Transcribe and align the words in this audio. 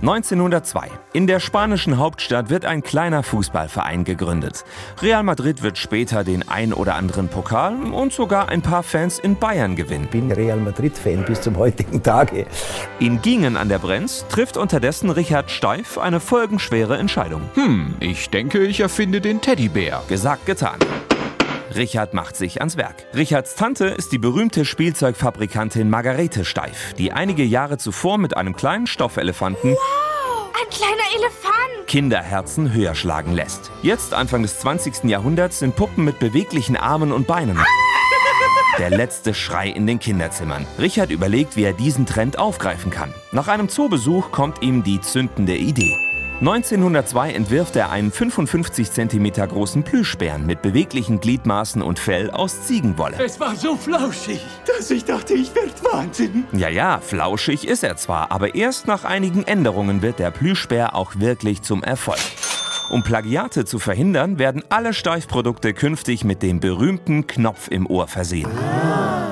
1902. 0.00 0.90
In 1.12 1.26
der 1.26 1.40
spanischen 1.40 1.98
Hauptstadt 1.98 2.50
wird 2.50 2.64
ein 2.64 2.82
kleiner 2.82 3.22
Fußballverein 3.22 4.04
gegründet. 4.04 4.64
Real 5.02 5.22
Madrid 5.22 5.62
wird 5.62 5.76
später 5.76 6.22
den 6.22 6.48
ein 6.48 6.72
oder 6.72 6.94
anderen 6.94 7.28
Pokal 7.28 7.74
und 7.92 8.12
sogar 8.12 8.48
ein 8.48 8.62
paar 8.62 8.82
Fans 8.82 9.18
in 9.18 9.36
Bayern 9.36 9.74
gewinnen. 9.74 10.04
Ich 10.04 10.10
bin 10.10 10.30
Real 10.30 10.58
Madrid-Fan 10.58 11.24
bis 11.24 11.40
zum 11.40 11.56
heutigen 11.56 12.02
Tage. 12.02 12.46
In 13.00 13.20
Gingen 13.22 13.56
an 13.56 13.68
der 13.68 13.78
Brenz 13.78 14.24
trifft 14.28 14.56
unterdessen 14.56 15.10
Richard 15.10 15.50
Steif 15.50 15.98
eine 15.98 16.20
folgenschwere 16.20 16.96
Entscheidung. 16.96 17.42
Hm, 17.54 17.96
ich 18.00 18.30
denke, 18.30 18.64
ich 18.64 18.80
erfinde 18.80 19.20
den 19.20 19.40
Teddybär. 19.40 20.02
Gesagt, 20.08 20.46
getan. 20.46 20.78
Richard 21.78 22.12
macht 22.12 22.34
sich 22.34 22.60
ans 22.60 22.76
Werk. 22.76 23.06
Richards 23.14 23.54
Tante 23.54 23.86
ist 23.86 24.10
die 24.10 24.18
berühmte 24.18 24.64
Spielzeugfabrikantin 24.64 25.88
Margarete 25.88 26.44
Steif, 26.44 26.92
die 26.94 27.12
einige 27.12 27.44
Jahre 27.44 27.78
zuvor 27.78 28.18
mit 28.18 28.36
einem 28.36 28.56
kleinen 28.56 28.88
Stoffelefanten 28.88 29.70
Wow, 29.70 30.50
ein 30.60 30.68
kleiner 30.70 31.08
Elefant. 31.16 31.86
Kinderherzen 31.86 32.72
höher 32.72 32.96
schlagen 32.96 33.32
lässt. 33.32 33.70
Jetzt, 33.82 34.12
Anfang 34.12 34.42
des 34.42 34.58
20. 34.58 35.04
Jahrhunderts, 35.04 35.60
sind 35.60 35.76
Puppen 35.76 36.04
mit 36.04 36.18
beweglichen 36.18 36.76
Armen 36.76 37.12
und 37.12 37.28
Beinen. 37.28 37.58
Der 38.78 38.90
letzte 38.90 39.32
Schrei 39.32 39.68
in 39.68 39.86
den 39.86 40.00
Kinderzimmern. 40.00 40.66
Richard 40.80 41.10
überlegt, 41.10 41.56
wie 41.56 41.62
er 41.62 41.72
diesen 41.74 42.06
Trend 42.06 42.40
aufgreifen 42.40 42.90
kann. 42.90 43.14
Nach 43.30 43.46
einem 43.46 43.68
Zoobesuch 43.68 44.32
kommt 44.32 44.62
ihm 44.62 44.82
die 44.82 45.00
zündende 45.00 45.56
Idee. 45.56 46.07
1902 46.40 47.32
entwirft 47.32 47.74
er 47.74 47.90
einen 47.90 48.12
55 48.12 48.92
cm 48.92 49.32
großen 49.32 49.82
Plüschbären 49.82 50.46
mit 50.46 50.62
beweglichen 50.62 51.18
Gliedmaßen 51.18 51.82
und 51.82 51.98
Fell 51.98 52.30
aus 52.30 52.62
Ziegenwolle. 52.62 53.16
Es 53.18 53.40
war 53.40 53.56
so 53.56 53.76
flauschig, 53.76 54.40
dass 54.64 54.88
ich 54.92 55.04
dachte, 55.04 55.34
ich 55.34 55.52
werde 55.56 55.72
Wahnsinn. 55.90 56.44
Ja, 56.52 56.68
ja, 56.68 57.00
flauschig 57.00 57.66
ist 57.66 57.82
er 57.82 57.96
zwar, 57.96 58.30
aber 58.30 58.54
erst 58.54 58.86
nach 58.86 59.02
einigen 59.02 59.42
Änderungen 59.42 60.00
wird 60.00 60.20
der 60.20 60.30
Plüschbär 60.30 60.94
auch 60.94 61.16
wirklich 61.16 61.62
zum 61.62 61.82
Erfolg. 61.82 62.20
Um 62.88 63.02
Plagiate 63.02 63.64
zu 63.64 63.80
verhindern, 63.80 64.38
werden 64.38 64.62
alle 64.68 64.94
Steifprodukte 64.94 65.74
künftig 65.74 66.22
mit 66.22 66.44
dem 66.44 66.60
berühmten 66.60 67.26
Knopf 67.26 67.66
im 67.68 67.84
Ohr 67.84 68.06
versehen. 68.06 68.50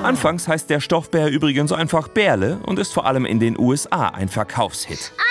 Anfangs 0.02 0.48
heißt 0.48 0.68
der 0.70 0.80
Stoffbär 0.80 1.28
übrigens 1.28 1.70
einfach 1.70 2.08
Bärle 2.08 2.58
und 2.66 2.80
ist 2.80 2.92
vor 2.92 3.06
allem 3.06 3.26
in 3.26 3.38
den 3.38 3.56
USA 3.56 4.08
ein 4.08 4.28
Verkaufshit. 4.28 5.12
You. 5.18 5.25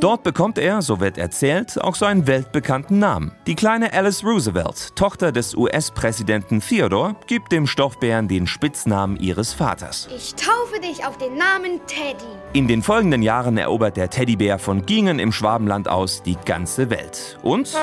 Dort 0.00 0.22
bekommt 0.22 0.58
er, 0.58 0.80
so 0.80 1.00
wird 1.00 1.18
erzählt, 1.18 1.82
auch 1.82 1.96
seinen 1.96 2.28
weltbekannten 2.28 3.00
Namen. 3.00 3.32
Die 3.48 3.56
kleine 3.56 3.92
Alice 3.92 4.22
Roosevelt, 4.22 4.94
Tochter 4.94 5.32
des 5.32 5.56
US-Präsidenten 5.56 6.60
Theodore, 6.60 7.16
gibt 7.26 7.50
dem 7.50 7.66
Stoffbären 7.66 8.28
den 8.28 8.46
Spitznamen 8.46 9.16
ihres 9.16 9.52
Vaters. 9.52 10.08
Ich 10.14 10.36
taufe 10.36 10.80
dich 10.80 11.04
auf 11.04 11.18
den 11.18 11.36
Namen 11.36 11.80
Teddy. 11.88 12.24
In 12.52 12.68
den 12.68 12.82
folgenden 12.82 13.22
Jahren 13.22 13.58
erobert 13.58 13.96
der 13.96 14.08
Teddybär 14.08 14.60
von 14.60 14.86
Gingen 14.86 15.18
im 15.18 15.32
Schwabenland 15.32 15.88
aus 15.88 16.22
die 16.22 16.36
ganze 16.44 16.90
Welt. 16.90 17.36
Und 17.42 17.76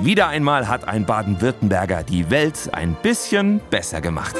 wieder 0.00 0.28
einmal 0.28 0.66
hat 0.66 0.88
ein 0.88 1.06
Baden-Württemberger 1.06 2.02
die 2.02 2.28
Welt 2.28 2.70
ein 2.72 2.96
bisschen 3.02 3.60
besser 3.70 4.00
gemacht. 4.00 4.34